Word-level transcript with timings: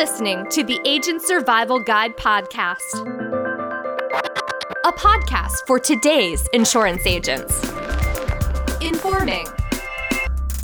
listening 0.00 0.46
to 0.48 0.64
the 0.64 0.80
Agent 0.86 1.20
Survival 1.20 1.78
Guide 1.78 2.16
podcast, 2.16 2.80
a 4.86 4.92
podcast 4.92 5.56
for 5.66 5.78
today's 5.78 6.48
insurance 6.54 7.04
agents. 7.04 7.62
Informing, 8.80 9.44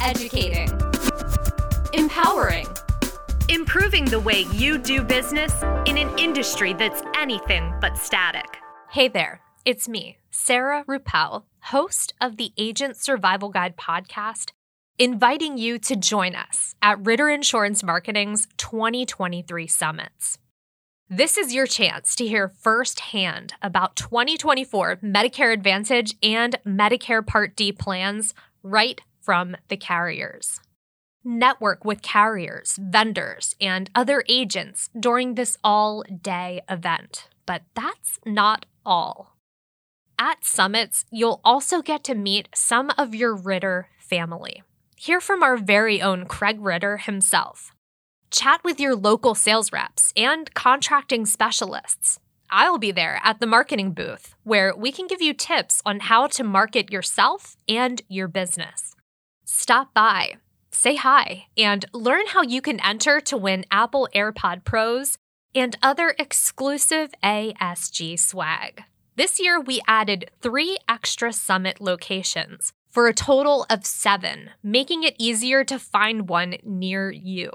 educating, 0.00 0.70
empowering, 1.92 2.66
improving 3.50 4.06
the 4.06 4.20
way 4.20 4.46
you 4.54 4.78
do 4.78 5.02
business 5.02 5.52
in 5.84 5.98
an 5.98 6.18
industry 6.18 6.72
that's 6.72 7.02
anything 7.14 7.74
but 7.78 7.98
static. 7.98 8.56
Hey 8.88 9.08
there, 9.08 9.42
it's 9.66 9.86
me, 9.86 10.16
Sarah 10.30 10.82
Rueppel, 10.88 11.42
host 11.60 12.14
of 12.22 12.38
the 12.38 12.52
Agent 12.56 12.96
Survival 12.96 13.50
Guide 13.50 13.76
podcast 13.76 14.52
inviting 14.98 15.58
you 15.58 15.78
to 15.78 15.94
join 15.94 16.34
us 16.34 16.74
at 16.80 17.04
Ritter 17.04 17.28
Insurance 17.28 17.82
Marketing's 17.82 18.48
2023 18.56 19.66
Summits. 19.66 20.38
This 21.08 21.36
is 21.36 21.54
your 21.54 21.66
chance 21.66 22.16
to 22.16 22.26
hear 22.26 22.48
firsthand 22.48 23.52
about 23.60 23.96
2024 23.96 24.96
Medicare 24.96 25.52
Advantage 25.52 26.14
and 26.22 26.56
Medicare 26.66 27.24
Part 27.24 27.54
D 27.54 27.72
plans 27.72 28.34
right 28.62 29.00
from 29.20 29.56
the 29.68 29.76
carriers. 29.76 30.60
Network 31.22 31.84
with 31.84 32.00
carriers, 32.00 32.78
vendors, 32.80 33.54
and 33.60 33.90
other 33.94 34.24
agents 34.28 34.88
during 34.98 35.34
this 35.34 35.58
all 35.62 36.04
day 36.22 36.62
event. 36.70 37.28
But 37.44 37.62
that's 37.74 38.18
not 38.24 38.64
all. 38.84 39.36
At 40.18 40.44
summits, 40.44 41.04
you'll 41.10 41.40
also 41.44 41.82
get 41.82 42.02
to 42.04 42.14
meet 42.14 42.48
some 42.54 42.90
of 42.96 43.14
your 43.14 43.34
Ritter 43.36 43.88
family 43.98 44.62
Hear 44.98 45.20
from 45.20 45.42
our 45.42 45.58
very 45.58 46.00
own 46.00 46.24
Craig 46.24 46.56
Ritter 46.58 46.96
himself. 46.96 47.70
Chat 48.30 48.64
with 48.64 48.80
your 48.80 48.96
local 48.96 49.34
sales 49.34 49.70
reps 49.70 50.10
and 50.16 50.52
contracting 50.54 51.26
specialists. 51.26 52.18
I'll 52.48 52.78
be 52.78 52.92
there 52.92 53.20
at 53.22 53.38
the 53.38 53.46
marketing 53.46 53.92
booth 53.92 54.34
where 54.42 54.74
we 54.74 54.90
can 54.90 55.06
give 55.06 55.20
you 55.20 55.34
tips 55.34 55.82
on 55.84 56.00
how 56.00 56.28
to 56.28 56.42
market 56.42 56.90
yourself 56.90 57.58
and 57.68 58.00
your 58.08 58.26
business. 58.26 58.94
Stop 59.44 59.92
by, 59.92 60.36
say 60.70 60.96
hi, 60.96 61.48
and 61.58 61.84
learn 61.92 62.28
how 62.28 62.40
you 62.40 62.62
can 62.62 62.80
enter 62.82 63.20
to 63.20 63.36
win 63.36 63.66
Apple 63.70 64.08
AirPod 64.14 64.64
Pros 64.64 65.18
and 65.54 65.76
other 65.82 66.14
exclusive 66.18 67.10
ASG 67.22 68.18
swag. 68.18 68.84
This 69.14 69.38
year, 69.38 69.60
we 69.60 69.82
added 69.86 70.30
three 70.40 70.78
extra 70.88 71.34
summit 71.34 71.82
locations 71.82 72.72
for 72.96 73.08
a 73.08 73.12
total 73.12 73.66
of 73.68 73.84
seven, 73.84 74.48
making 74.62 75.02
it 75.02 75.14
easier 75.18 75.62
to 75.62 75.78
find 75.78 76.30
one 76.30 76.56
near 76.64 77.10
you. 77.10 77.50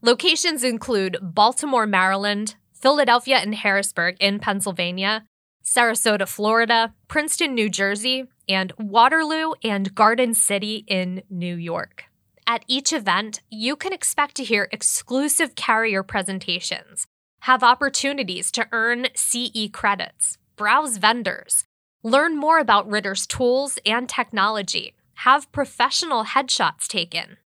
Locations 0.00 0.62
include 0.62 1.18
Baltimore, 1.20 1.88
Maryland, 1.88 2.54
Philadelphia 2.72 3.38
and 3.38 3.56
Harrisburg 3.56 4.16
in 4.20 4.38
Pennsylvania, 4.38 5.24
Sarasota, 5.64 6.28
Florida, 6.28 6.94
Princeton, 7.08 7.52
New 7.52 7.68
Jersey, 7.68 8.26
and 8.48 8.72
Waterloo 8.78 9.54
and 9.64 9.92
Garden 9.92 10.34
City 10.34 10.84
in 10.86 11.24
New 11.28 11.56
York. 11.56 12.04
At 12.46 12.64
each 12.68 12.92
event, 12.92 13.40
you 13.50 13.74
can 13.74 13.92
expect 13.92 14.36
to 14.36 14.44
hear 14.44 14.68
exclusive 14.70 15.56
carrier 15.56 16.04
presentations, 16.04 17.08
have 17.40 17.64
opportunities 17.64 18.52
to 18.52 18.68
earn 18.70 19.08
CE 19.16 19.68
credits, 19.72 20.38
browse 20.54 20.98
vendors, 20.98 21.64
Learn 22.02 22.34
more 22.34 22.58
about 22.58 22.88
Ritter's 22.88 23.26
tools 23.26 23.78
and 23.84 24.08
technology. 24.08 24.94
Have 25.16 25.52
professional 25.52 26.24
headshots 26.24 26.86
taken. 26.86 27.36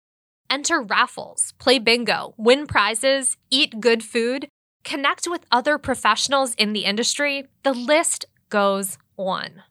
Enter 0.49 0.81
raffles, 0.81 1.53
play 1.59 1.77
bingo, 1.77 2.33
win 2.37 2.65
prizes, 2.65 3.35
eat 3.49 3.81
good 3.81 4.01
food, 4.01 4.47
connect 4.85 5.27
with 5.27 5.45
other 5.51 5.77
professionals 5.77 6.53
in 6.55 6.71
the 6.71 6.85
industry. 6.85 7.47
The 7.63 7.73
list 7.73 8.23
goes 8.49 8.97
on. 9.17 9.63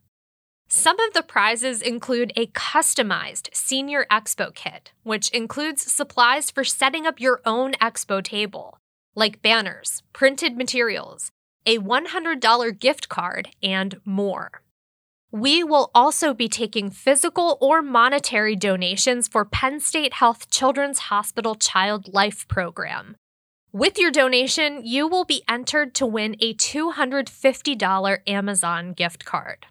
Some 0.69 1.01
of 1.01 1.15
the 1.15 1.23
prizes 1.23 1.81
include 1.81 2.35
a 2.37 2.49
customized 2.49 3.49
Senior 3.55 4.05
Expo 4.11 4.55
kit, 4.55 4.93
which 5.03 5.31
includes 5.31 5.91
supplies 5.91 6.51
for 6.51 6.63
setting 6.63 7.07
up 7.07 7.21
your 7.21 7.41
own 7.47 7.73
expo 7.81 8.23
table, 8.23 8.77
like 9.15 9.41
banners, 9.41 10.03
printed 10.13 10.59
materials, 10.59 11.31
a 11.65 11.79
$100 11.79 12.79
gift 12.79 13.09
card, 13.09 13.49
and 13.63 13.99
more. 14.05 14.61
We 15.31 15.65
will 15.65 15.91
also 15.95 16.33
be 16.33 16.49
taking 16.49 16.91
physical 16.91 17.59
or 17.61 17.83
monetary 17.83 18.57
donations 18.57 19.27
for 19.27 19.45
Penn 19.45 19.81
State 19.81 20.15
Health 20.15 20.51
Children's 20.51 20.99
Hospital 21.11 21.55
Child 21.55 22.13
Life 22.13 22.47
Program. 22.49 23.17
With 23.73 23.99
your 23.99 24.13
donation, 24.13 24.83
you 24.85 25.09
will 25.09 25.25
be 25.25 25.43
entered 25.49 25.95
to 25.97 26.07
win 26.07 26.37
a 26.39 26.55
$250 26.55 28.19
Amazon 28.29 28.93
gift 28.93 29.25
card. 29.25 29.67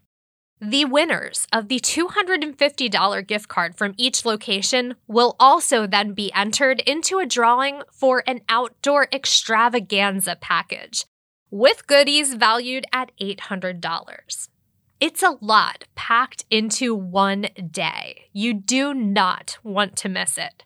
The 0.60 0.86
winners 0.86 1.48
of 1.52 1.68
the 1.68 1.80
$250 1.80 3.28
gift 3.28 3.48
card 3.48 3.76
from 3.76 3.94
each 3.98 4.26
location 4.26 4.96
will 5.08 5.36
also 5.40 5.88
then 5.88 6.14
be 6.14 6.32
entered 6.34 6.82
into 6.82 7.20
a 7.20 7.26
drawing 7.26 7.82
for 7.92 8.24
an 8.28 8.42
outdoor 8.48 9.08
extravaganza 9.12 10.38
package 10.40 11.06
with 11.50 11.86
goodies 11.86 12.34
valued 12.34 12.86
at 12.92 13.12
$800. 13.22 14.50
It's 15.04 15.22
a 15.22 15.38
lot 15.42 15.84
packed 15.96 16.46
into 16.50 16.96
one 16.96 17.48
day. 17.70 18.30
You 18.32 18.54
do 18.54 18.94
not 18.94 19.58
want 19.62 19.98
to 19.98 20.08
miss 20.08 20.38
it. 20.38 20.64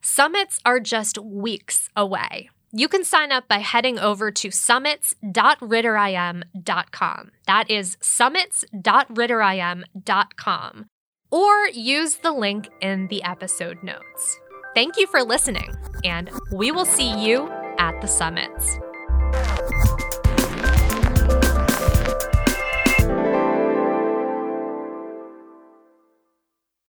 Summits 0.00 0.60
are 0.64 0.78
just 0.78 1.18
weeks 1.18 1.88
away. 1.96 2.50
You 2.70 2.86
can 2.86 3.02
sign 3.02 3.32
up 3.32 3.48
by 3.48 3.58
heading 3.58 3.98
over 3.98 4.30
to 4.30 4.52
summits.ritterim.com. 4.52 7.30
That 7.48 7.68
is 7.68 7.96
summits.ritterim.com. 8.00 10.86
Or 11.32 11.68
use 11.74 12.14
the 12.14 12.32
link 12.32 12.68
in 12.80 13.08
the 13.08 13.24
episode 13.24 13.82
notes. 13.82 14.38
Thank 14.72 14.98
you 14.98 15.08
for 15.08 15.24
listening, 15.24 15.74
and 16.04 16.30
we 16.52 16.70
will 16.70 16.84
see 16.84 17.26
you 17.26 17.50
at 17.80 18.00
the 18.00 18.06
summits. 18.06 18.78